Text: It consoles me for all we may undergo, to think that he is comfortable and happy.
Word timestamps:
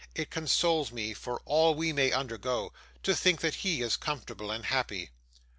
It 0.15 0.31
consoles 0.31 0.91
me 0.91 1.13
for 1.13 1.43
all 1.45 1.75
we 1.75 1.93
may 1.93 2.11
undergo, 2.11 2.73
to 3.03 3.15
think 3.15 3.41
that 3.41 3.53
he 3.61 3.83
is 3.83 3.97
comfortable 3.97 4.49
and 4.49 4.65
happy. 4.65 5.11